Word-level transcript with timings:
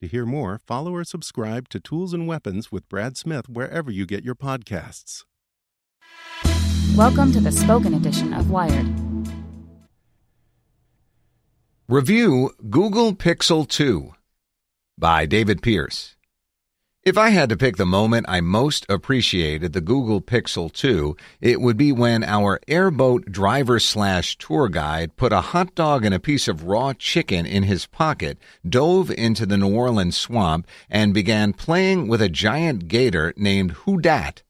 To 0.00 0.08
hear 0.08 0.24
more, 0.24 0.58
follow 0.66 0.94
or 0.94 1.04
subscribe 1.04 1.68
to 1.68 1.78
Tools 1.78 2.14
and 2.14 2.26
Weapons 2.26 2.72
with 2.72 2.88
Brad 2.88 3.18
Smith 3.18 3.50
wherever 3.50 3.90
you 3.90 4.06
get 4.06 4.24
your 4.24 4.34
podcasts. 4.34 5.24
Welcome 6.96 7.32
to 7.32 7.40
the 7.40 7.52
spoken 7.52 7.92
edition 7.92 8.32
of 8.32 8.48
Wired. 8.50 8.86
Review 11.86 12.54
Google 12.70 13.12
Pixel 13.12 13.68
2 13.68 14.12
by 14.96 15.26
David 15.26 15.60
Pierce. 15.60 16.16
If 17.02 17.16
I 17.16 17.30
had 17.30 17.48
to 17.48 17.56
pick 17.56 17.78
the 17.78 17.86
moment 17.86 18.26
I 18.28 18.42
most 18.42 18.84
appreciated 18.90 19.72
the 19.72 19.80
Google 19.80 20.20
Pixel 20.20 20.70
2, 20.70 21.16
it 21.40 21.58
would 21.58 21.78
be 21.78 21.92
when 21.92 22.22
our 22.22 22.60
airboat 22.68 23.32
driver 23.32 23.80
slash 23.80 24.36
tour 24.36 24.68
guide 24.68 25.16
put 25.16 25.32
a 25.32 25.40
hot 25.40 25.74
dog 25.74 26.04
and 26.04 26.14
a 26.14 26.20
piece 26.20 26.46
of 26.46 26.64
raw 26.64 26.92
chicken 26.92 27.46
in 27.46 27.62
his 27.62 27.86
pocket, 27.86 28.36
dove 28.68 29.10
into 29.12 29.46
the 29.46 29.56
New 29.56 29.74
Orleans 29.74 30.18
swamp, 30.18 30.66
and 30.90 31.14
began 31.14 31.54
playing 31.54 32.06
with 32.06 32.20
a 32.20 32.28
giant 32.28 32.86
gator 32.86 33.32
named 33.34 33.70
Who 33.86 33.98
Dat. 33.98 34.42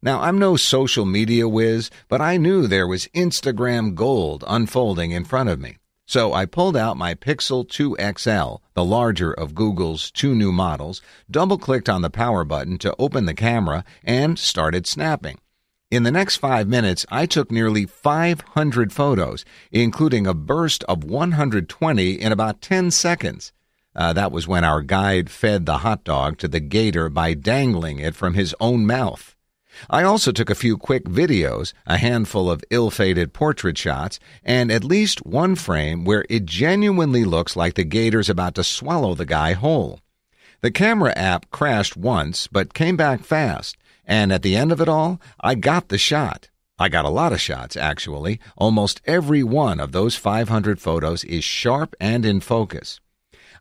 Now, 0.00 0.20
I'm 0.20 0.38
no 0.38 0.54
social 0.54 1.04
media 1.04 1.48
whiz, 1.48 1.90
but 2.06 2.20
I 2.20 2.36
knew 2.36 2.68
there 2.68 2.86
was 2.86 3.08
Instagram 3.08 3.96
gold 3.96 4.44
unfolding 4.46 5.10
in 5.10 5.24
front 5.24 5.48
of 5.48 5.58
me. 5.58 5.78
So 6.08 6.32
I 6.32 6.46
pulled 6.46 6.74
out 6.74 6.96
my 6.96 7.14
Pixel 7.14 7.68
2 7.68 7.98
XL, 8.00 8.62
the 8.72 8.82
larger 8.82 9.30
of 9.30 9.54
Google's 9.54 10.10
two 10.10 10.34
new 10.34 10.50
models, 10.50 11.02
double 11.30 11.58
clicked 11.58 11.86
on 11.86 12.00
the 12.00 12.08
power 12.08 12.44
button 12.44 12.78
to 12.78 12.96
open 12.98 13.26
the 13.26 13.34
camera, 13.34 13.84
and 14.02 14.38
started 14.38 14.86
snapping. 14.86 15.38
In 15.90 16.04
the 16.04 16.10
next 16.10 16.38
five 16.38 16.66
minutes, 16.66 17.04
I 17.10 17.26
took 17.26 17.50
nearly 17.50 17.84
500 17.84 18.90
photos, 18.90 19.44
including 19.70 20.26
a 20.26 20.32
burst 20.32 20.82
of 20.84 21.04
120 21.04 22.12
in 22.12 22.32
about 22.32 22.62
10 22.62 22.90
seconds. 22.90 23.52
Uh, 23.94 24.14
that 24.14 24.32
was 24.32 24.48
when 24.48 24.64
our 24.64 24.80
guide 24.80 25.28
fed 25.28 25.66
the 25.66 25.78
hot 25.78 26.04
dog 26.04 26.38
to 26.38 26.48
the 26.48 26.60
gator 26.60 27.10
by 27.10 27.34
dangling 27.34 27.98
it 27.98 28.16
from 28.16 28.32
his 28.32 28.54
own 28.60 28.86
mouth. 28.86 29.36
I 29.90 30.02
also 30.02 30.32
took 30.32 30.50
a 30.50 30.54
few 30.54 30.76
quick 30.76 31.04
videos, 31.04 31.72
a 31.86 31.96
handful 31.96 32.50
of 32.50 32.64
ill 32.70 32.90
fated 32.90 33.32
portrait 33.32 33.78
shots, 33.78 34.18
and 34.44 34.70
at 34.70 34.84
least 34.84 35.26
one 35.26 35.54
frame 35.54 36.04
where 36.04 36.24
it 36.28 36.44
genuinely 36.44 37.24
looks 37.24 37.56
like 37.56 37.74
the 37.74 37.84
gator's 37.84 38.28
about 38.28 38.54
to 38.56 38.64
swallow 38.64 39.14
the 39.14 39.24
guy 39.24 39.52
whole. 39.52 40.00
The 40.60 40.70
camera 40.70 41.12
app 41.16 41.50
crashed 41.50 41.96
once, 41.96 42.48
but 42.48 42.74
came 42.74 42.96
back 42.96 43.22
fast, 43.22 43.76
and 44.04 44.32
at 44.32 44.42
the 44.42 44.56
end 44.56 44.72
of 44.72 44.80
it 44.80 44.88
all, 44.88 45.20
I 45.40 45.54
got 45.54 45.88
the 45.88 45.98
shot. 45.98 46.48
I 46.80 46.88
got 46.88 47.04
a 47.04 47.10
lot 47.10 47.32
of 47.32 47.40
shots, 47.40 47.76
actually. 47.76 48.38
Almost 48.56 49.00
every 49.04 49.42
one 49.42 49.80
of 49.80 49.92
those 49.92 50.14
500 50.14 50.80
photos 50.80 51.24
is 51.24 51.42
sharp 51.44 51.96
and 52.00 52.24
in 52.24 52.40
focus. 52.40 53.00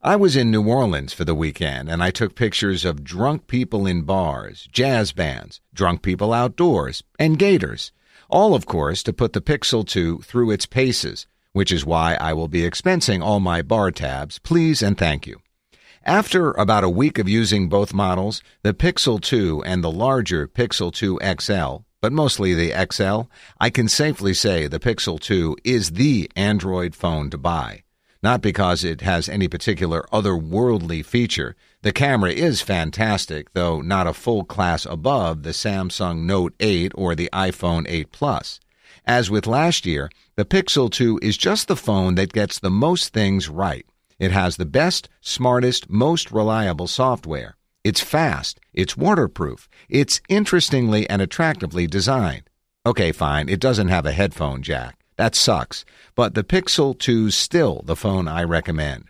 I 0.03 0.15
was 0.15 0.35
in 0.35 0.51
New 0.51 0.63
Orleans 0.67 1.11
for 1.11 1.25
the 1.25 1.33
weekend 1.33 1.89
and 1.89 2.03
I 2.03 2.11
took 2.11 2.35
pictures 2.35 2.85
of 2.85 3.03
drunk 3.03 3.47
people 3.47 3.87
in 3.87 4.03
bars, 4.03 4.67
jazz 4.71 5.11
bands, 5.11 5.59
drunk 5.73 6.03
people 6.03 6.33
outdoors, 6.33 7.03
and 7.17 7.39
gators. 7.39 7.91
All, 8.29 8.53
of 8.53 8.67
course, 8.67 9.01
to 9.03 9.13
put 9.13 9.33
the 9.33 9.41
Pixel 9.41 9.87
2 9.87 10.19
through 10.19 10.51
its 10.51 10.67
paces, 10.67 11.25
which 11.51 11.71
is 11.71 11.83
why 11.83 12.13
I 12.13 12.33
will 12.33 12.47
be 12.47 12.61
expensing 12.61 13.23
all 13.23 13.39
my 13.39 13.63
bar 13.63 13.89
tabs. 13.89 14.37
Please 14.37 14.83
and 14.83 14.95
thank 14.95 15.25
you. 15.25 15.39
After 16.03 16.51
about 16.51 16.83
a 16.83 16.89
week 16.89 17.17
of 17.17 17.27
using 17.27 17.67
both 17.67 17.91
models, 17.91 18.43
the 18.61 18.75
Pixel 18.75 19.19
2 19.19 19.63
and 19.65 19.83
the 19.83 19.91
larger 19.91 20.47
Pixel 20.47 20.93
2 20.93 21.19
XL, 21.39 21.83
but 22.01 22.13
mostly 22.13 22.53
the 22.53 22.87
XL, 22.91 23.21
I 23.59 23.71
can 23.71 23.89
safely 23.89 24.35
say 24.35 24.67
the 24.67 24.79
Pixel 24.79 25.19
2 25.19 25.57
is 25.63 25.93
the 25.93 26.29
Android 26.35 26.93
phone 26.93 27.31
to 27.31 27.37
buy 27.39 27.81
not 28.27 28.41
because 28.41 28.83
it 28.83 28.99
has 28.99 29.29
any 29.29 29.47
particular 29.47 30.05
otherworldly 30.11 31.05
feature. 31.05 31.55
The 31.81 31.93
camera 31.93 32.31
is 32.31 32.61
fantastic, 32.61 33.53
though 33.53 33.79
not 33.79 34.05
a 34.05 34.11
full 34.11 34.43
class 34.43 34.85
above 34.85 35.43
the 35.43 35.51
Samsung 35.51 36.23
Note 36.23 36.53
8 36.59 36.91
or 36.95 37.15
the 37.15 37.29
iPhone 37.31 37.85
8 37.87 38.11
Plus. 38.11 38.59
As 39.05 39.31
with 39.31 39.47
last 39.47 39.85
year, 39.85 40.09
the 40.35 40.43
Pixel 40.43 40.91
2 40.91 41.19
is 41.21 41.37
just 41.37 41.69
the 41.69 41.77
phone 41.77 42.15
that 42.15 42.33
gets 42.33 42.59
the 42.59 42.69
most 42.69 43.13
things 43.13 43.47
right. 43.47 43.85
It 44.19 44.31
has 44.31 44.57
the 44.57 44.65
best, 44.65 45.07
smartest, 45.21 45.89
most 45.89 46.29
reliable 46.29 46.87
software. 46.87 47.55
It's 47.85 48.01
fast. 48.01 48.59
It's 48.73 48.97
waterproof. 48.97 49.69
It's 49.87 50.19
interestingly 50.27 51.09
and 51.09 51.21
attractively 51.21 51.87
designed. 51.87 52.49
Okay, 52.85 53.13
fine, 53.13 53.47
it 53.47 53.61
doesn't 53.61 53.87
have 53.87 54.05
a 54.05 54.11
headphone 54.11 54.63
jack. 54.63 54.96
That 55.17 55.35
sucks, 55.35 55.83
but 56.15 56.35
the 56.35 56.43
Pixel 56.43 56.95
2's 56.95 57.35
still 57.35 57.81
the 57.85 57.95
phone 57.95 58.27
I 58.27 58.43
recommend. 58.43 59.05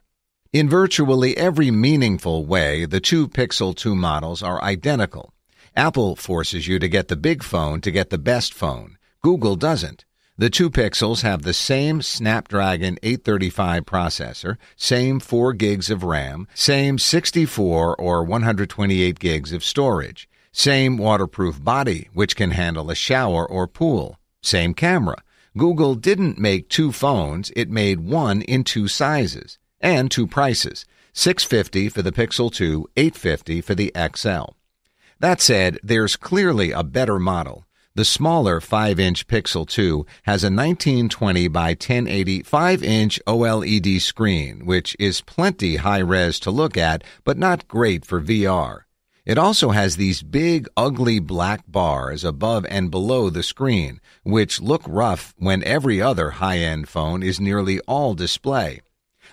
In 0.54 0.70
virtually 0.70 1.36
every 1.36 1.70
meaningful 1.70 2.46
way, 2.46 2.86
the 2.86 3.02
two 3.02 3.28
Pixel 3.28 3.76
2 3.76 3.94
models 3.94 4.42
are 4.42 4.64
identical. 4.64 5.34
Apple 5.76 6.16
forces 6.16 6.68
you 6.68 6.80
to 6.80 6.88
get 6.88 7.10
the 7.10 7.18
big 7.18 7.44
phone 7.44 7.82
to 7.82 7.92
get 7.92 8.10
the 8.10 8.18
best 8.18 8.54
phone. 8.54 8.98
Google 9.22 9.58
doesn't. 9.58 10.06
The 10.38 10.50
two 10.50 10.70
Pixels 10.70 11.24
have 11.24 11.42
the 11.42 11.54
same 11.54 12.02
Snapdragon 12.02 12.98
835 13.04 13.86
processor, 13.86 14.58
same 14.78 15.20
4 15.20 15.54
gigs 15.54 15.90
of 15.90 16.04
RAM, 16.04 16.48
same 16.54 16.98
64 16.98 17.96
or 17.96 18.24
128 18.24 19.20
gigs 19.20 19.52
of 19.52 19.64
storage, 19.64 20.30
same 20.54 20.98
waterproof 20.98 21.62
body, 21.62 22.08
which 22.14 22.36
can 22.36 22.52
handle 22.52 22.90
a 22.90 22.96
shower 22.96 23.46
or 23.46 23.68
pool, 23.68 24.20
same 24.42 24.74
camera, 24.74 25.18
Google 25.58 25.96
didn't 25.96 26.38
make 26.38 26.70
two 26.70 26.92
phones, 26.92 27.52
it 27.56 27.70
made 27.70 28.00
one 28.00 28.42
in 28.44 28.64
two 28.64 28.88
sizes 28.88 29.58
and 29.82 30.10
two 30.10 30.28
prices. 30.28 30.86
650 31.14 31.90
for 31.90 32.04
the 32.04 32.12
Pixel 32.12 32.52
2, 32.52 32.88
850 32.96 33.62
for 33.62 33.74
the 33.74 33.92
XL. 34.16 34.54
That 35.20 35.42
said, 35.42 35.80
there's 35.82 36.16
clearly 36.16 36.72
a 36.72 36.84
better 36.84 37.18
model. 37.18 37.66
The 37.96 38.06
smaller 38.06 38.60
5-inch 38.60 39.26
Pixel 39.26 39.68
2 39.68 40.06
has 40.24 40.44
a 40.44 40.54
1920 40.54 41.48
by 41.48 41.70
1080 41.70 42.44
5-inch 42.44 43.20
OLED 43.26 44.00
screen, 44.02 44.64
which 44.68 44.96
is 45.00 45.22
plenty 45.22 45.78
high 45.78 45.98
res 45.98 46.40
to 46.42 46.52
look 46.52 46.78
at, 46.78 47.04
but 47.24 47.40
not 47.40 47.68
great 47.68 48.06
for 48.06 48.22
VR. 48.22 48.82
It 49.28 49.38
also 49.38 49.72
has 49.72 49.98
these 49.98 50.24
big, 50.24 50.70
ugly 50.78 51.20
black 51.20 51.66
bars 51.68 52.24
above 52.24 52.66
and 52.70 52.90
below 52.90 53.30
the 53.30 53.44
screen, 53.44 54.00
which 54.24 54.62
look 54.62 54.84
rough 54.88 55.34
when 55.38 55.66
every 55.66 56.02
other 56.02 56.30
high-end 56.40 56.88
phone 56.88 57.22
is 57.22 57.38
nearly 57.38 57.82
all 57.82 58.14
display. 58.14 58.80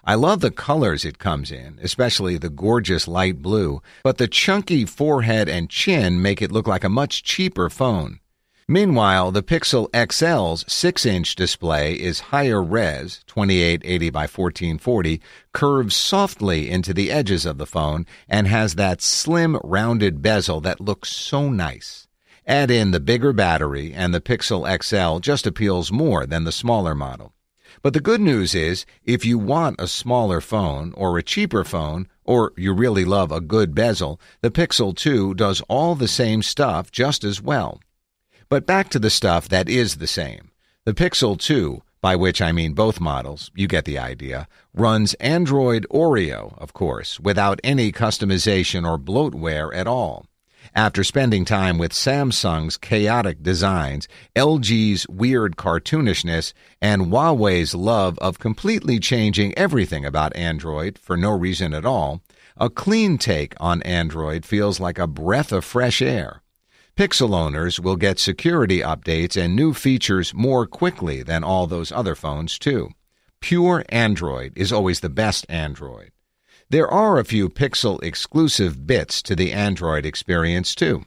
I 0.05 0.17
love 0.17 0.41
the 0.41 0.51
colors 0.51 1.05
it 1.05 1.21
comes 1.21 1.53
in, 1.53 1.79
especially 1.81 2.37
the 2.37 2.51
gorgeous 2.51 3.07
light 3.07 3.41
blue, 3.41 3.83
but 4.03 4.19
the 4.19 4.27
chunky 4.27 4.85
forehead 4.85 5.49
and 5.49 5.71
chin 5.71 6.21
make 6.21 6.43
it 6.43 6.51
look 6.51 6.67
like 6.67 6.83
a 6.83 6.89
much 6.89 7.23
cheaper 7.23 7.71
phone. 7.71 8.19
Meanwhile, 8.67 9.33
the 9.33 9.43
Pixel 9.43 9.91
XL's 9.91 10.65
6-inch 10.65 11.37
display 11.37 12.01
is 12.01 12.33
higher 12.33 12.63
res, 12.63 13.21
2880 13.27 14.09
by 14.09 14.23
1440, 14.23 15.21
curves 15.53 15.95
softly 15.95 16.71
into 16.71 16.95
the 16.95 17.11
edges 17.11 17.45
of 17.45 17.59
the 17.59 17.67
phone, 17.67 18.07
and 18.27 18.49
has 18.49 18.77
that 18.77 19.03
slim 19.03 19.61
rounded 19.63 20.23
bezel 20.23 20.63
that 20.63 20.81
looks 20.81 21.15
so 21.15 21.51
nice. 21.51 22.09
Add 22.47 22.71
in 22.71 22.93
the 22.93 23.01
bigger 23.01 23.35
battery, 23.35 23.93
and 23.93 24.15
the 24.15 24.21
Pixel 24.23 24.65
XL 24.83 25.21
just 25.21 25.47
appeals 25.47 25.93
more 25.93 26.25
than 26.25 26.45
the 26.45 26.53
smaller 26.53 26.95
model. 26.95 27.35
But 27.83 27.93
the 27.93 28.01
good 28.01 28.23
news 28.23 28.55
is, 28.55 28.87
if 29.05 29.27
you 29.27 29.39
want 29.39 29.77
a 29.79 29.87
smaller 29.87 30.41
phone 30.41 30.95
or 30.97 31.19
a 31.19 31.23
cheaper 31.23 31.65
phone, 31.65 32.09
or 32.25 32.55
you 32.57 32.73
really 32.73 33.05
love 33.05 33.31
a 33.31 33.43
good 33.43 33.75
bezel, 33.75 34.19
the 34.41 34.51
Pixel 34.51 34.97
2 34.97 35.35
does 35.35 35.61
all 35.69 35.95
the 35.95 36.09
same 36.09 36.41
stuff 36.41 36.91
just 36.91 37.25
as 37.25 37.43
well. 37.43 37.79
But 38.55 38.67
back 38.67 38.89
to 38.91 39.01
the 39.01 39.11
stuff 39.11 39.49
that 39.49 39.69
is 39.69 39.97
the 39.97 40.07
same. 40.07 40.53
The 40.85 40.95
Pixel 40.95 41.37
2, 41.37 41.83
by 42.01 42.15
which 42.15 42.41
I 42.41 42.53
mean 42.53 42.73
both 42.73 43.01
models, 43.01 43.51
you 43.57 43.67
get 43.67 43.85
the 43.85 43.99
idea, 43.99 44.47
runs 44.73 45.15
Android 45.15 45.89
Oreo, 45.91 46.57
of 46.57 46.73
course, 46.73 47.19
without 47.19 47.59
any 47.65 47.91
customization 47.91 48.89
or 48.89 48.97
bloatware 48.97 49.75
at 49.75 49.89
all. 49.89 50.27
After 50.73 51.03
spending 51.03 51.45
time 51.45 51.79
with 51.79 51.91
Samsung's 51.91 52.77
chaotic 52.77 53.43
designs, 53.43 54.07
LG's 54.37 55.09
weird 55.09 55.57
cartoonishness, 55.57 56.53
and 56.81 57.07
Huawei's 57.07 57.75
love 57.75 58.17
of 58.21 58.39
completely 58.39 59.01
changing 59.01 59.53
everything 59.59 60.05
about 60.05 60.37
Android 60.37 60.97
for 60.97 61.17
no 61.17 61.33
reason 61.37 61.75
at 61.75 61.85
all, 61.85 62.23
a 62.57 62.71
clean 62.71 63.19
take 63.19 63.55
on 63.59 63.83
Android 63.83 64.47
feels 64.47 64.79
like 64.79 65.01
a 65.01 65.09
breath 65.09 65.51
of 65.51 65.65
fresh 65.65 66.01
air. 66.01 66.44
Pixel 66.97 67.35
owners 67.35 67.81
will 67.81 67.97
get 67.97 68.21
security 68.21 68.79
updates 68.79 69.37
and 69.37 69.57
new 69.57 69.75
features 69.75 70.33
more 70.33 70.65
quickly 70.65 71.25
than 71.25 71.43
all 71.43 71.67
those 71.67 71.91
other 71.91 72.15
phones, 72.15 72.57
too. 72.57 72.91
Pure 73.41 73.85
Android 73.89 74.53
is 74.55 74.73
always 74.73 75.01
the 75.01 75.09
best 75.09 75.45
Android. 75.49 76.13
There 76.71 76.87
are 76.87 77.19
a 77.19 77.25
few 77.25 77.49
Pixel 77.49 78.01
exclusive 78.01 78.87
bits 78.87 79.23
to 79.23 79.35
the 79.35 79.51
Android 79.51 80.07
experience, 80.07 80.73
too. 80.73 81.05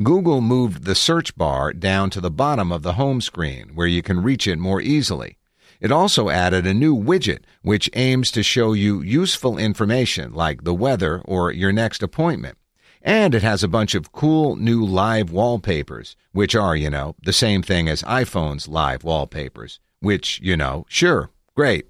Google 0.00 0.40
moved 0.40 0.84
the 0.84 0.94
search 0.94 1.34
bar 1.34 1.72
down 1.72 2.10
to 2.10 2.20
the 2.20 2.30
bottom 2.30 2.70
of 2.70 2.82
the 2.82 2.92
home 2.92 3.20
screen 3.20 3.72
where 3.74 3.88
you 3.88 4.02
can 4.02 4.22
reach 4.22 4.46
it 4.46 4.60
more 4.60 4.80
easily. 4.80 5.36
It 5.80 5.90
also 5.90 6.28
added 6.28 6.64
a 6.64 6.72
new 6.72 6.96
widget 6.96 7.40
which 7.62 7.90
aims 7.94 8.30
to 8.30 8.44
show 8.44 8.72
you 8.72 9.02
useful 9.02 9.58
information 9.58 10.32
like 10.32 10.62
the 10.62 10.74
weather 10.74 11.22
or 11.24 11.50
your 11.50 11.72
next 11.72 12.04
appointment. 12.04 12.56
And 13.06 13.34
it 13.34 13.42
has 13.42 13.62
a 13.62 13.68
bunch 13.68 13.94
of 13.94 14.12
cool 14.12 14.56
new 14.56 14.82
live 14.82 15.30
wallpapers, 15.30 16.16
which 16.32 16.54
are, 16.54 16.74
you 16.74 16.88
know, 16.88 17.16
the 17.22 17.34
same 17.34 17.62
thing 17.62 17.86
as 17.86 18.02
iPhone's 18.02 18.66
live 18.66 19.04
wallpapers, 19.04 19.78
which, 20.00 20.40
you 20.42 20.56
know, 20.56 20.86
sure, 20.88 21.28
great. 21.54 21.86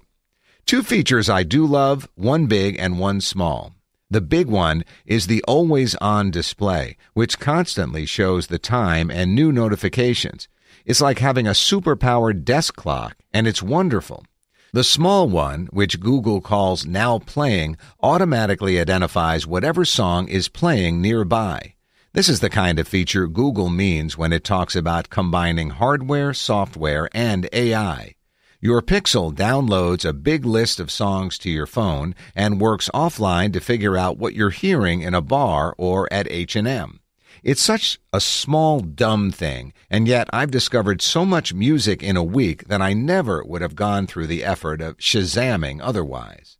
Two 0.65 0.83
features 0.83 1.29
I 1.29 1.43
do 1.43 1.65
love, 1.65 2.09
one 2.15 2.47
big 2.47 2.77
and 2.77 2.99
one 2.99 3.21
small. 3.21 3.73
The 4.09 4.19
big 4.19 4.47
one 4.47 4.83
is 5.05 5.27
the 5.27 5.41
always 5.47 5.95
on 5.95 6.31
display, 6.31 6.97
which 7.13 7.39
constantly 7.39 8.05
shows 8.05 8.47
the 8.47 8.59
time 8.59 9.09
and 9.09 9.33
new 9.33 9.53
notifications. 9.53 10.49
It's 10.85 11.01
like 11.01 11.19
having 11.19 11.47
a 11.47 11.51
superpowered 11.51 12.43
desk 12.43 12.75
clock, 12.75 13.15
and 13.33 13.47
it's 13.47 13.63
wonderful. 13.63 14.25
The 14.75 14.83
small 14.83 15.29
one, 15.29 15.69
which 15.71 16.01
Google 16.01 16.41
calls 16.41 16.85
Now 16.85 17.19
Playing, 17.19 17.77
automatically 18.03 18.77
identifies 18.77 19.47
whatever 19.47 19.85
song 19.85 20.27
is 20.27 20.49
playing 20.49 21.01
nearby. 21.01 21.75
This 22.11 22.27
is 22.27 22.41
the 22.41 22.49
kind 22.49 22.77
of 22.77 22.85
feature 22.85 23.25
Google 23.25 23.69
means 23.69 24.17
when 24.17 24.33
it 24.33 24.43
talks 24.43 24.75
about 24.75 25.09
combining 25.09 25.69
hardware, 25.69 26.33
software, 26.33 27.07
and 27.13 27.47
AI. 27.53 28.15
Your 28.59 28.81
Pixel 28.81 29.33
downloads 29.33 30.03
a 30.03 30.11
big 30.11 30.43
list 30.43 30.81
of 30.81 30.91
songs 30.91 31.37
to 31.37 31.49
your 31.49 31.67
phone 31.67 32.13
and 32.35 32.59
works 32.59 32.89
offline 32.93 33.53
to 33.53 33.61
figure 33.61 33.95
out 33.95 34.17
what 34.17 34.33
you're 34.33 34.49
hearing 34.49 35.03
in 35.03 35.13
a 35.13 35.21
bar 35.21 35.73
or 35.77 36.11
at 36.11 36.29
H&M. 36.29 36.99
It's 37.45 37.61
such 37.61 37.99
a 38.11 38.19
small, 38.19 38.79
dumb 38.79 39.29
thing, 39.29 39.71
and 39.87 40.07
yet 40.07 40.27
I've 40.33 40.49
discovered 40.49 40.99
so 40.99 41.23
much 41.23 41.53
music 41.53 42.01
in 42.01 42.17
a 42.17 42.23
week 42.23 42.67
that 42.69 42.81
I 42.81 42.93
never 42.93 43.43
would 43.43 43.61
have 43.61 43.75
gone 43.75 44.07
through 44.07 44.25
the 44.25 44.43
effort 44.43 44.81
of 44.81 44.97
shazamming 44.97 45.79
otherwise. 45.79 46.57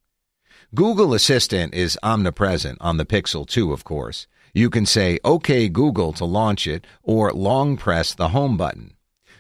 Google 0.76 1.16
Assistant 1.16 1.74
is 1.74 1.98
omnipresent 2.04 2.78
on 2.82 2.98
the 2.98 3.06
Pixel 3.06 3.48
2, 3.48 3.74
of 3.74 3.84
course. 3.84 4.28
You 4.54 4.70
can 4.70 4.86
say, 4.86 5.18
OK 5.24 5.70
Google 5.70 6.14
to 6.14 6.26
launch 6.26 6.68
it, 6.68 6.86
or 7.02 7.34
long 7.34 7.78
press 7.78 8.14
the 8.14 8.30
home 8.30 8.56
button. 8.56 8.94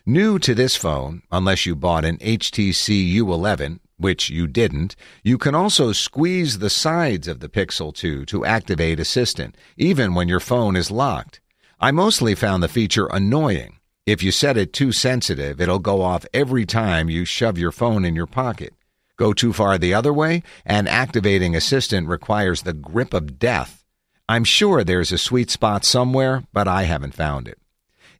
New 0.03 0.39
to 0.39 0.55
this 0.55 0.75
phone, 0.75 1.21
unless 1.31 1.67
you 1.67 1.75
bought 1.75 2.05
an 2.05 2.17
HTC 2.17 3.13
U11, 3.17 3.81
which 3.97 4.29
you 4.29 4.47
didn't, 4.47 4.95
you 5.23 5.37
can 5.37 5.55
also 5.55 5.91
squeeze 5.91 6.59
the 6.59 6.69
sides 6.69 7.27
of 7.27 7.39
the 7.39 7.49
Pixel 7.49 7.93
2 7.93 8.25
to 8.25 8.45
activate 8.45 8.99
Assistant, 8.99 9.55
even 9.77 10.13
when 10.13 10.27
your 10.27 10.39
phone 10.39 10.75
is 10.75 10.91
locked. 10.91 11.41
I 11.79 11.91
mostly 11.91 12.35
found 12.35 12.63
the 12.63 12.67
feature 12.67 13.07
annoying. 13.07 13.79
If 14.05 14.21
you 14.21 14.31
set 14.31 14.57
it 14.57 14.73
too 14.73 14.91
sensitive, 14.91 15.59
it'll 15.59 15.79
go 15.79 16.01
off 16.01 16.25
every 16.33 16.65
time 16.65 17.09
you 17.09 17.25
shove 17.25 17.57
your 17.57 17.71
phone 17.71 18.05
in 18.05 18.15
your 18.15 18.27
pocket. 18.27 18.73
Go 19.17 19.33
too 19.33 19.53
far 19.53 19.77
the 19.77 19.93
other 19.93 20.13
way, 20.13 20.43
and 20.65 20.87
activating 20.87 21.55
Assistant 21.55 22.07
requires 22.07 22.61
the 22.61 22.73
grip 22.73 23.13
of 23.13 23.39
death. 23.39 23.83
I'm 24.27 24.43
sure 24.43 24.83
there's 24.83 25.11
a 25.11 25.17
sweet 25.17 25.49
spot 25.49 25.85
somewhere, 25.85 26.43
but 26.51 26.67
I 26.67 26.83
haven't 26.83 27.13
found 27.13 27.47
it. 27.47 27.57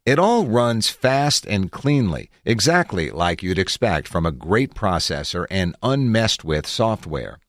It 0.05 0.19
all 0.19 0.45
runs 0.45 0.87
fast 0.87 1.47
and 1.47 1.71
cleanly, 1.71 2.29
exactly 2.45 3.09
like 3.09 3.41
you'd 3.41 3.57
expect 3.57 4.07
from 4.07 4.23
a 4.23 4.31
great 4.31 4.75
processor 4.75 5.47
and 5.49 5.75
unmessed 5.81 6.45
with 6.45 6.67
software. 6.67 7.39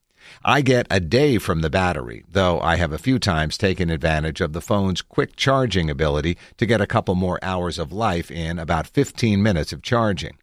I 0.42 0.62
get 0.62 0.86
a 0.90 0.98
day 0.98 1.36
from 1.36 1.60
the 1.60 1.68
battery, 1.68 2.24
though 2.26 2.58
I 2.62 2.76
have 2.76 2.92
a 2.92 2.98
few 2.98 3.18
times 3.18 3.58
taken 3.58 3.90
advantage 3.90 4.40
of 4.40 4.54
the 4.54 4.62
phone's 4.62 5.02
quick 5.02 5.36
charging 5.36 5.90
ability 5.90 6.38
to 6.56 6.64
get 6.64 6.80
a 6.80 6.86
couple 6.86 7.14
more 7.14 7.38
hours 7.42 7.78
of 7.78 7.92
life 7.92 8.30
in 8.30 8.58
about 8.58 8.86
15 8.86 9.42
minutes 9.42 9.74
of 9.74 9.82
charging. 9.82 10.38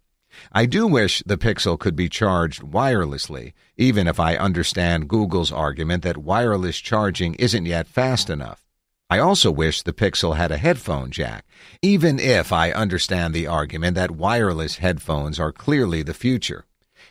I 0.51 0.67
do 0.67 0.85
wish 0.85 1.23
the 1.25 1.37
Pixel 1.37 1.79
could 1.79 1.95
be 1.95 2.09
charged 2.09 2.61
wirelessly, 2.61 3.53
even 3.75 4.07
if 4.07 4.19
I 4.19 4.35
understand 4.35 5.09
Google's 5.09 5.51
argument 5.51 6.03
that 6.03 6.17
wireless 6.17 6.77
charging 6.77 7.33
isn't 7.35 7.65
yet 7.65 7.87
fast 7.87 8.29
enough. 8.29 8.63
I 9.13 9.19
also 9.19 9.51
wish 9.51 9.83
the 9.83 9.93
Pixel 9.93 10.37
had 10.37 10.51
a 10.51 10.57
headphone 10.57 11.11
jack, 11.11 11.45
even 11.83 12.17
if 12.17 12.51
I 12.51 12.71
understand 12.71 13.31
the 13.31 13.45
argument 13.45 13.93
that 13.93 14.09
wireless 14.09 14.77
headphones 14.77 15.39
are 15.39 15.51
clearly 15.51 16.01
the 16.01 16.15
future. 16.15 16.65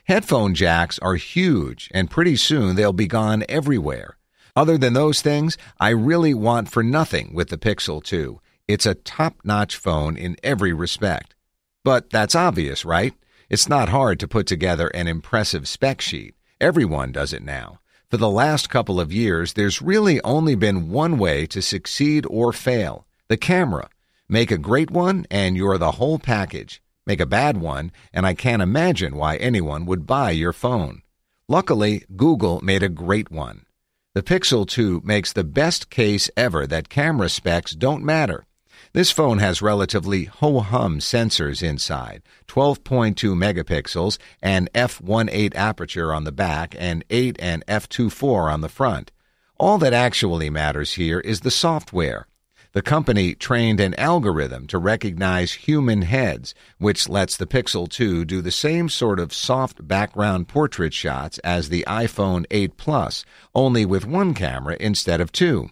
Headphone 0.06 0.52
jacks 0.52 0.98
are 0.98 1.14
huge, 1.14 1.88
and 1.94 2.10
pretty 2.10 2.34
soon 2.34 2.74
they'll 2.74 2.92
be 2.92 3.06
gone 3.06 3.44
everywhere. 3.48 4.16
Other 4.56 4.76
than 4.76 4.94
those 4.94 5.22
things, 5.22 5.56
I 5.78 5.90
really 5.90 6.34
want 6.34 6.68
for 6.68 6.82
nothing 6.82 7.34
with 7.34 7.50
the 7.50 7.56
Pixel 7.56 8.02
2. 8.02 8.40
It's 8.66 8.84
a 8.84 8.96
top 8.96 9.36
notch 9.44 9.76
phone 9.76 10.16
in 10.16 10.34
every 10.42 10.72
respect. 10.72 11.36
But 11.84 12.10
that's 12.10 12.34
obvious, 12.34 12.84
right? 12.84 13.14
It's 13.48 13.68
not 13.68 13.90
hard 13.90 14.18
to 14.18 14.26
put 14.26 14.48
together 14.48 14.88
an 14.88 15.06
impressive 15.06 15.68
spec 15.68 16.00
sheet. 16.00 16.34
Everyone 16.60 17.12
does 17.12 17.32
it 17.32 17.44
now. 17.44 17.78
For 18.12 18.18
the 18.18 18.28
last 18.28 18.68
couple 18.68 19.00
of 19.00 19.10
years, 19.10 19.54
there's 19.54 19.80
really 19.80 20.20
only 20.20 20.54
been 20.54 20.90
one 20.90 21.16
way 21.16 21.46
to 21.46 21.62
succeed 21.62 22.26
or 22.28 22.52
fail 22.52 23.06
the 23.28 23.38
camera. 23.38 23.88
Make 24.28 24.50
a 24.50 24.58
great 24.58 24.90
one, 24.90 25.24
and 25.30 25.56
you're 25.56 25.78
the 25.78 25.92
whole 25.92 26.18
package. 26.18 26.82
Make 27.06 27.20
a 27.20 27.32
bad 27.40 27.56
one, 27.56 27.90
and 28.12 28.26
I 28.26 28.34
can't 28.34 28.60
imagine 28.60 29.16
why 29.16 29.36
anyone 29.36 29.86
would 29.86 30.06
buy 30.06 30.32
your 30.32 30.52
phone. 30.52 31.00
Luckily, 31.48 32.04
Google 32.14 32.60
made 32.60 32.82
a 32.82 32.90
great 32.90 33.30
one. 33.30 33.64
The 34.12 34.22
Pixel 34.22 34.68
2 34.68 35.00
makes 35.02 35.32
the 35.32 35.42
best 35.42 35.88
case 35.88 36.28
ever 36.36 36.66
that 36.66 36.90
camera 36.90 37.30
specs 37.30 37.72
don't 37.72 38.04
matter. 38.04 38.44
This 38.94 39.10
phone 39.10 39.38
has 39.38 39.62
relatively 39.62 40.24
ho-hum 40.24 40.98
sensors 40.98 41.62
inside, 41.62 42.22
12.2 42.46 43.14
megapixels 43.34 44.18
and 44.42 44.70
f1.8 44.74 45.54
aperture 45.54 46.12
on 46.12 46.24
the 46.24 46.32
back 46.32 46.76
and 46.78 47.02
8 47.08 47.36
and 47.38 47.64
f2.4 47.64 48.52
on 48.52 48.60
the 48.60 48.68
front. 48.68 49.10
All 49.58 49.78
that 49.78 49.94
actually 49.94 50.50
matters 50.50 50.92
here 50.92 51.20
is 51.20 51.40
the 51.40 51.50
software. 51.50 52.26
The 52.72 52.82
company 52.82 53.34
trained 53.34 53.80
an 53.80 53.94
algorithm 53.94 54.66
to 54.66 54.76
recognize 54.76 55.52
human 55.52 56.02
heads, 56.02 56.54
which 56.76 57.08
lets 57.08 57.38
the 57.38 57.46
Pixel 57.46 57.88
2 57.88 58.26
do 58.26 58.42
the 58.42 58.50
same 58.50 58.90
sort 58.90 59.18
of 59.18 59.32
soft 59.32 59.88
background 59.88 60.48
portrait 60.48 60.92
shots 60.92 61.38
as 61.38 61.70
the 61.70 61.86
iPhone 61.88 62.44
8 62.50 62.76
Plus, 62.76 63.24
only 63.54 63.86
with 63.86 64.04
one 64.04 64.34
camera 64.34 64.76
instead 64.78 65.22
of 65.22 65.32
two. 65.32 65.70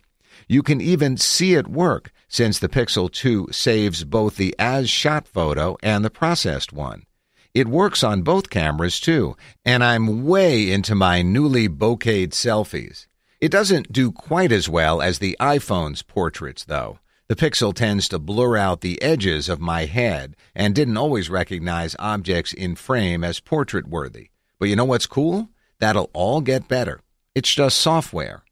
You 0.48 0.62
can 0.62 0.80
even 0.80 1.18
see 1.18 1.52
it 1.52 1.68
work 1.68 2.12
since 2.30 2.58
the 2.58 2.68
Pixel 2.68 3.12
2 3.12 3.48
saves 3.50 4.04
both 4.04 4.36
the 4.36 4.54
as 4.58 4.88
shot 4.88 5.26
photo 5.26 5.76
and 5.82 6.02
the 6.02 6.10
processed 6.10 6.72
one. 6.72 7.04
It 7.52 7.66
works 7.66 8.04
on 8.04 8.22
both 8.22 8.48
cameras 8.48 9.00
too, 9.00 9.36
and 9.64 9.82
I'm 9.82 10.24
way 10.24 10.70
into 10.70 10.94
my 10.94 11.20
newly 11.20 11.68
bokeh'd 11.68 12.30
selfies. 12.30 13.08
It 13.40 13.50
doesn't 13.50 13.92
do 13.92 14.12
quite 14.12 14.52
as 14.52 14.68
well 14.68 15.02
as 15.02 15.18
the 15.18 15.36
iPhone's 15.40 16.02
portraits 16.02 16.64
though. 16.64 17.00
The 17.26 17.36
Pixel 17.36 17.74
tends 17.74 18.08
to 18.08 18.18
blur 18.20 18.56
out 18.56 18.80
the 18.80 19.02
edges 19.02 19.48
of 19.48 19.60
my 19.60 19.86
head 19.86 20.36
and 20.54 20.74
didn't 20.74 20.96
always 20.96 21.28
recognize 21.28 21.96
objects 21.98 22.52
in 22.52 22.76
frame 22.76 23.24
as 23.24 23.40
portrait 23.40 23.88
worthy. 23.88 24.30
But 24.58 24.68
you 24.68 24.76
know 24.76 24.84
what's 24.84 25.06
cool? 25.06 25.48
That'll 25.80 26.10
all 26.12 26.40
get 26.40 26.68
better. 26.68 27.00
It's 27.34 27.52
just 27.52 27.78
software. 27.78 28.44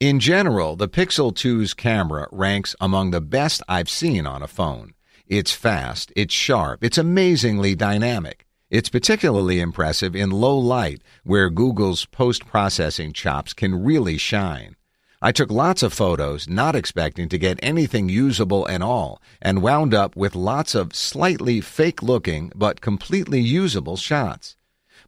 In 0.00 0.20
general, 0.20 0.76
the 0.76 0.88
Pixel 0.88 1.32
2's 1.32 1.74
camera 1.74 2.28
ranks 2.30 2.76
among 2.80 3.10
the 3.10 3.20
best 3.20 3.64
I've 3.68 3.90
seen 3.90 4.28
on 4.28 4.44
a 4.44 4.46
phone. 4.46 4.94
It's 5.26 5.50
fast, 5.50 6.12
it's 6.14 6.32
sharp, 6.32 6.84
it's 6.84 6.98
amazingly 6.98 7.74
dynamic. 7.74 8.46
It's 8.70 8.90
particularly 8.90 9.58
impressive 9.58 10.14
in 10.14 10.30
low 10.30 10.56
light, 10.56 11.02
where 11.24 11.50
Google's 11.50 12.04
post 12.04 12.46
processing 12.46 13.12
chops 13.12 13.52
can 13.52 13.82
really 13.82 14.18
shine. 14.18 14.76
I 15.20 15.32
took 15.32 15.50
lots 15.50 15.82
of 15.82 15.92
photos, 15.92 16.48
not 16.48 16.76
expecting 16.76 17.28
to 17.30 17.36
get 17.36 17.58
anything 17.60 18.08
usable 18.08 18.68
at 18.68 18.82
all, 18.82 19.20
and 19.42 19.62
wound 19.62 19.94
up 19.94 20.14
with 20.14 20.36
lots 20.36 20.76
of 20.76 20.94
slightly 20.94 21.60
fake 21.60 22.04
looking 22.04 22.52
but 22.54 22.80
completely 22.80 23.40
usable 23.40 23.96
shots. 23.96 24.57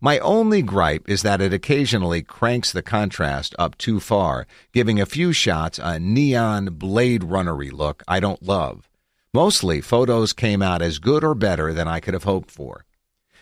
My 0.03 0.19
only 0.21 0.63
gripe 0.63 1.11
is 1.11 1.21
that 1.23 1.43
it 1.43 1.53
occasionally 1.53 2.23
cranks 2.23 2.73
the 2.73 2.81
contrast 2.81 3.55
up 3.59 3.77
too 3.77 4.01
far, 4.01 4.47
giving 4.73 4.99
a 4.99 5.05
few 5.05 5.35
shots 5.35 5.79
a 5.79 6.01
neon 6.01 6.71
Blade 6.73 7.21
Runnery 7.21 7.71
look 7.71 8.03
I 8.09 8.19
don't 8.19 8.43
love. 8.43 8.89
Mostly, 9.35 9.83
photos 9.83 10.33
came 10.33 10.63
out 10.63 10.81
as 10.81 11.01
good 11.01 11.23
or 11.23 11.35
better 11.35 11.75
than 11.75 11.87
I 11.87 12.01
could 12.01 12.15
have 12.15 12.25
hoped 12.25 12.51
for. 12.51 12.87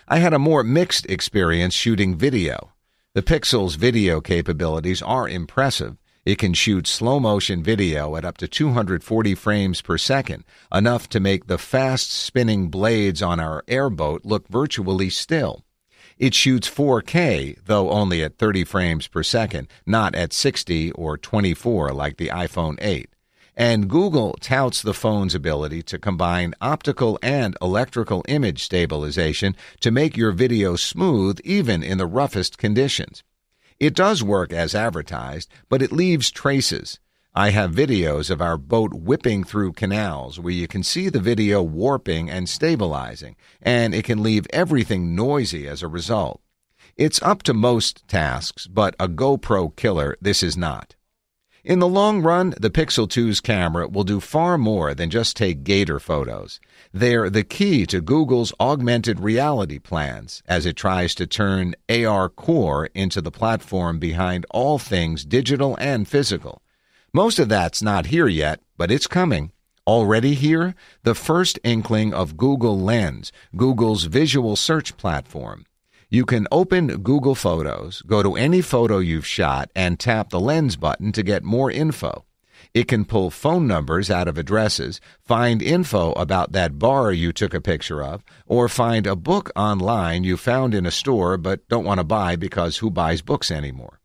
I 0.08 0.18
had 0.18 0.34
a 0.34 0.38
more 0.40 0.64
mixed 0.64 1.06
experience 1.06 1.74
shooting 1.74 2.16
video. 2.16 2.72
The 3.14 3.22
Pixel's 3.22 3.76
video 3.76 4.20
capabilities 4.20 5.00
are 5.00 5.28
impressive. 5.28 5.96
It 6.24 6.38
can 6.38 6.54
shoot 6.54 6.88
slow 6.88 7.20
motion 7.20 7.62
video 7.62 8.16
at 8.16 8.24
up 8.24 8.36
to 8.38 8.48
240 8.48 9.36
frames 9.36 9.80
per 9.80 9.96
second, 9.96 10.42
enough 10.74 11.08
to 11.10 11.20
make 11.20 11.46
the 11.46 11.56
fast 11.56 12.10
spinning 12.10 12.68
blades 12.68 13.22
on 13.22 13.38
our 13.38 13.62
airboat 13.68 14.24
look 14.24 14.48
virtually 14.48 15.08
still. 15.08 15.64
It 16.18 16.34
shoots 16.34 16.68
4K, 16.68 17.58
though 17.66 17.90
only 17.90 18.24
at 18.24 18.38
30 18.38 18.64
frames 18.64 19.06
per 19.06 19.22
second, 19.22 19.68
not 19.86 20.16
at 20.16 20.32
60 20.32 20.90
or 20.92 21.16
24 21.16 21.92
like 21.92 22.16
the 22.16 22.28
iPhone 22.28 22.76
8. 22.80 23.08
And 23.56 23.88
Google 23.88 24.34
touts 24.40 24.82
the 24.82 24.94
phone's 24.94 25.34
ability 25.34 25.82
to 25.84 25.98
combine 25.98 26.54
optical 26.60 27.18
and 27.22 27.56
electrical 27.62 28.24
image 28.28 28.64
stabilization 28.64 29.54
to 29.80 29.92
make 29.92 30.16
your 30.16 30.32
video 30.32 30.74
smooth 30.74 31.40
even 31.44 31.82
in 31.84 31.98
the 31.98 32.06
roughest 32.06 32.58
conditions. 32.58 33.22
It 33.78 33.94
does 33.94 34.22
work 34.22 34.52
as 34.52 34.74
advertised, 34.74 35.48
but 35.68 35.82
it 35.82 35.92
leaves 35.92 36.32
traces. 36.32 36.98
I 37.34 37.50
have 37.50 37.70
videos 37.70 38.30
of 38.30 38.40
our 38.40 38.56
boat 38.56 38.92
whipping 38.94 39.44
through 39.44 39.74
canals 39.74 40.40
where 40.40 40.52
you 40.52 40.66
can 40.66 40.82
see 40.82 41.08
the 41.08 41.20
video 41.20 41.62
warping 41.62 42.28
and 42.28 42.48
stabilizing, 42.48 43.36
and 43.62 43.94
it 43.94 44.04
can 44.04 44.22
leave 44.22 44.46
everything 44.50 45.14
noisy 45.14 45.68
as 45.68 45.82
a 45.82 45.88
result. 45.88 46.40
It's 46.96 47.22
up 47.22 47.42
to 47.44 47.54
most 47.54 48.08
tasks, 48.08 48.66
but 48.66 48.96
a 48.98 49.08
GoPro 49.08 49.76
killer 49.76 50.16
this 50.20 50.42
is 50.42 50.56
not. 50.56 50.96
In 51.64 51.80
the 51.80 51.86
long 51.86 52.22
run, 52.22 52.54
the 52.58 52.70
Pixel 52.70 53.06
2's 53.06 53.40
camera 53.40 53.86
will 53.86 54.04
do 54.04 54.20
far 54.20 54.56
more 54.56 54.94
than 54.94 55.10
just 55.10 55.36
take 55.36 55.64
gator 55.64 56.00
photos. 56.00 56.58
They're 56.92 57.28
the 57.28 57.44
key 57.44 57.84
to 57.86 58.00
Google's 58.00 58.54
augmented 58.58 59.20
reality 59.20 59.78
plans 59.78 60.42
as 60.48 60.64
it 60.64 60.76
tries 60.76 61.14
to 61.16 61.26
turn 61.26 61.74
AR 61.88 62.30
Core 62.30 62.88
into 62.94 63.20
the 63.20 63.30
platform 63.30 63.98
behind 63.98 64.46
all 64.50 64.78
things 64.78 65.24
digital 65.24 65.76
and 65.78 66.08
physical. 66.08 66.62
Most 67.14 67.38
of 67.38 67.48
that's 67.48 67.82
not 67.82 68.06
here 68.06 68.28
yet, 68.28 68.60
but 68.76 68.90
it's 68.90 69.06
coming. 69.06 69.50
Already 69.86 70.34
here, 70.34 70.74
the 71.04 71.14
first 71.14 71.58
inkling 71.64 72.12
of 72.12 72.36
Google 72.36 72.78
Lens, 72.78 73.32
Google's 73.56 74.04
visual 74.04 74.56
search 74.56 74.94
platform. 74.98 75.64
You 76.10 76.26
can 76.26 76.46
open 76.52 76.88
Google 77.02 77.34
Photos, 77.34 78.02
go 78.02 78.22
to 78.22 78.36
any 78.36 78.60
photo 78.60 78.98
you've 78.98 79.26
shot, 79.26 79.70
and 79.74 79.98
tap 79.98 80.28
the 80.28 80.38
Lens 80.38 80.76
button 80.76 81.10
to 81.12 81.22
get 81.22 81.42
more 81.44 81.70
info. 81.70 82.26
It 82.74 82.88
can 82.88 83.06
pull 83.06 83.30
phone 83.30 83.66
numbers 83.66 84.10
out 84.10 84.28
of 84.28 84.36
addresses, 84.36 85.00
find 85.24 85.62
info 85.62 86.12
about 86.12 86.52
that 86.52 86.78
bar 86.78 87.10
you 87.10 87.32
took 87.32 87.54
a 87.54 87.60
picture 87.62 88.02
of, 88.02 88.22
or 88.46 88.68
find 88.68 89.06
a 89.06 89.16
book 89.16 89.50
online 89.56 90.24
you 90.24 90.36
found 90.36 90.74
in 90.74 90.84
a 90.84 90.90
store 90.90 91.38
but 91.38 91.66
don't 91.68 91.86
want 91.86 92.00
to 92.00 92.04
buy 92.04 92.36
because 92.36 92.78
who 92.78 92.90
buys 92.90 93.22
books 93.22 93.50
anymore? 93.50 93.97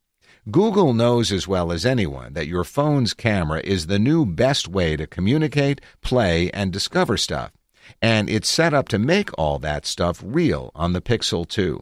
Google 0.51 0.93
knows 0.93 1.31
as 1.31 1.47
well 1.47 1.71
as 1.71 1.85
anyone 1.85 2.33
that 2.33 2.47
your 2.47 2.65
phone's 2.65 3.13
camera 3.13 3.61
is 3.63 3.87
the 3.87 3.97
new 3.97 4.25
best 4.25 4.67
way 4.67 4.97
to 4.97 5.07
communicate, 5.07 5.79
play, 6.01 6.51
and 6.51 6.73
discover 6.73 7.15
stuff. 7.15 7.53
And 8.01 8.29
it's 8.29 8.49
set 8.49 8.73
up 8.73 8.89
to 8.89 8.99
make 8.99 9.29
all 9.37 9.57
that 9.59 9.85
stuff 9.85 10.21
real 10.21 10.71
on 10.75 10.91
the 10.91 11.01
Pixel 11.01 11.47
2. 11.47 11.81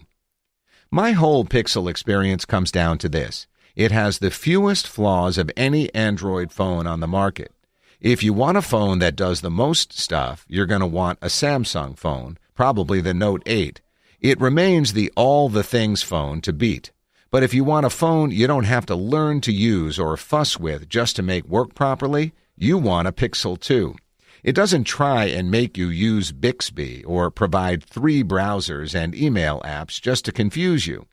My 0.91 1.13
whole 1.13 1.43
Pixel 1.43 1.89
experience 1.89 2.45
comes 2.45 2.71
down 2.71 2.99
to 2.99 3.09
this 3.09 3.47
it 3.75 3.91
has 3.91 4.19
the 4.19 4.29
fewest 4.29 4.87
flaws 4.87 5.37
of 5.39 5.49
any 5.57 5.91
Android 5.95 6.51
phone 6.51 6.85
on 6.85 6.99
the 6.99 7.07
market. 7.07 7.51
If 7.99 8.21
you 8.21 8.33
want 8.33 8.57
a 8.57 8.61
phone 8.61 8.99
that 8.99 9.15
does 9.15 9.41
the 9.41 9.49
most 9.49 9.97
stuff, 9.97 10.45
you're 10.47 10.65
going 10.67 10.81
to 10.81 10.87
want 10.87 11.19
a 11.21 11.27
Samsung 11.27 11.97
phone, 11.97 12.37
probably 12.53 13.01
the 13.01 13.13
Note 13.13 13.41
8. 13.45 13.81
It 14.19 14.39
remains 14.39 14.93
the 14.93 15.11
all 15.15 15.49
the 15.49 15.63
things 15.63 16.03
phone 16.03 16.41
to 16.41 16.53
beat. 16.53 16.91
But 17.31 17.43
if 17.43 17.53
you 17.53 17.63
want 17.63 17.85
a 17.85 17.89
phone 17.89 18.31
you 18.31 18.45
don't 18.45 18.65
have 18.65 18.85
to 18.87 18.95
learn 18.95 19.39
to 19.41 19.53
use 19.53 19.97
or 19.97 20.17
fuss 20.17 20.59
with 20.59 20.89
just 20.89 21.15
to 21.15 21.21
make 21.21 21.45
work 21.47 21.73
properly, 21.73 22.33
you 22.57 22.77
want 22.77 23.07
a 23.07 23.13
Pixel 23.13 23.57
2. 23.57 23.95
It 24.43 24.53
doesn't 24.53 24.83
try 24.83 25.25
and 25.25 25.49
make 25.49 25.77
you 25.77 25.87
use 25.87 26.33
Bixby 26.33 27.05
or 27.05 27.31
provide 27.31 27.85
three 27.85 28.21
browsers 28.21 28.93
and 28.93 29.15
email 29.15 29.61
apps 29.61 30.01
just 30.01 30.25
to 30.25 30.33
confuse 30.33 30.87
you. 30.87 31.05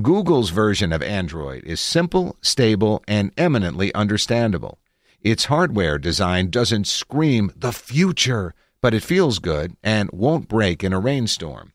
Google's 0.00 0.50
version 0.50 0.92
of 0.92 1.02
Android 1.02 1.64
is 1.64 1.80
simple, 1.80 2.36
stable, 2.42 3.02
and 3.08 3.32
eminently 3.36 3.92
understandable. 3.92 4.78
Its 5.20 5.46
hardware 5.46 5.98
design 5.98 6.48
doesn't 6.48 6.86
scream 6.86 7.50
the 7.56 7.72
future, 7.72 8.54
but 8.80 8.94
it 8.94 9.02
feels 9.02 9.40
good 9.40 9.74
and 9.82 10.10
won't 10.12 10.46
break 10.46 10.84
in 10.84 10.92
a 10.92 11.00
rainstorm. 11.00 11.72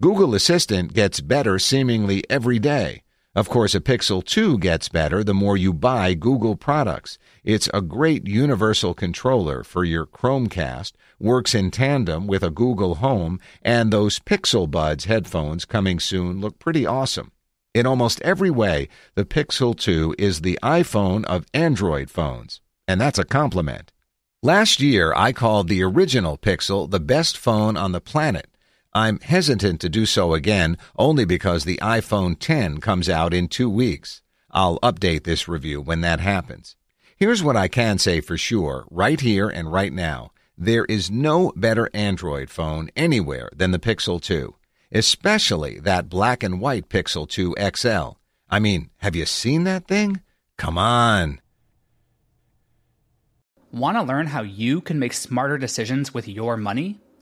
Google 0.00 0.36
Assistant 0.36 0.92
gets 0.92 1.20
better 1.20 1.58
seemingly 1.58 2.22
every 2.30 2.60
day. 2.60 3.03
Of 3.36 3.48
course, 3.48 3.74
a 3.74 3.80
Pixel 3.80 4.24
2 4.24 4.58
gets 4.58 4.88
better 4.88 5.24
the 5.24 5.34
more 5.34 5.56
you 5.56 5.72
buy 5.72 6.14
Google 6.14 6.54
products. 6.54 7.18
It's 7.42 7.68
a 7.74 7.82
great 7.82 8.28
universal 8.28 8.94
controller 8.94 9.64
for 9.64 9.82
your 9.82 10.06
Chromecast, 10.06 10.92
works 11.18 11.52
in 11.52 11.72
tandem 11.72 12.28
with 12.28 12.44
a 12.44 12.50
Google 12.50 12.96
Home, 12.96 13.40
and 13.60 13.92
those 13.92 14.20
Pixel 14.20 14.70
Buds 14.70 15.06
headphones 15.06 15.64
coming 15.64 15.98
soon 15.98 16.40
look 16.40 16.60
pretty 16.60 16.86
awesome. 16.86 17.32
In 17.74 17.86
almost 17.86 18.20
every 18.22 18.52
way, 18.52 18.88
the 19.16 19.24
Pixel 19.24 19.76
2 19.76 20.14
is 20.16 20.42
the 20.42 20.56
iPhone 20.62 21.24
of 21.24 21.44
Android 21.52 22.10
phones, 22.10 22.60
and 22.86 23.00
that's 23.00 23.18
a 23.18 23.24
compliment. 23.24 23.90
Last 24.44 24.78
year, 24.78 25.12
I 25.16 25.32
called 25.32 25.66
the 25.66 25.82
original 25.82 26.38
Pixel 26.38 26.88
the 26.88 27.00
best 27.00 27.36
phone 27.36 27.76
on 27.76 27.90
the 27.90 28.00
planet 28.00 28.53
I'm 28.94 29.18
hesitant 29.20 29.80
to 29.80 29.88
do 29.88 30.06
so 30.06 30.34
again 30.34 30.78
only 30.96 31.24
because 31.24 31.64
the 31.64 31.78
iPhone 31.78 32.36
10 32.38 32.78
comes 32.80 33.08
out 33.08 33.34
in 33.34 33.48
two 33.48 33.68
weeks. 33.68 34.22
I'll 34.52 34.78
update 34.80 35.24
this 35.24 35.48
review 35.48 35.80
when 35.80 36.00
that 36.02 36.20
happens. 36.20 36.76
Here's 37.16 37.42
what 37.42 37.56
I 37.56 37.66
can 37.66 37.98
say 37.98 38.20
for 38.20 38.36
sure, 38.36 38.86
right 38.90 39.20
here 39.20 39.48
and 39.48 39.72
right 39.72 39.92
now. 39.92 40.30
There 40.56 40.84
is 40.84 41.10
no 41.10 41.52
better 41.56 41.90
Android 41.92 42.50
phone 42.50 42.88
anywhere 42.94 43.50
than 43.52 43.72
the 43.72 43.80
Pixel 43.80 44.22
2, 44.22 44.54
especially 44.92 45.80
that 45.80 46.08
black 46.08 46.44
and 46.44 46.60
white 46.60 46.88
Pixel 46.88 47.28
2 47.28 47.56
XL. 47.76 48.16
I 48.48 48.60
mean, 48.60 48.90
have 48.98 49.16
you 49.16 49.26
seen 49.26 49.64
that 49.64 49.88
thing? 49.88 50.20
Come 50.56 50.78
on. 50.78 51.40
Want 53.72 53.96
to 53.96 54.02
learn 54.04 54.28
how 54.28 54.42
you 54.42 54.80
can 54.80 55.00
make 55.00 55.12
smarter 55.12 55.58
decisions 55.58 56.14
with 56.14 56.28
your 56.28 56.56
money? 56.56 57.00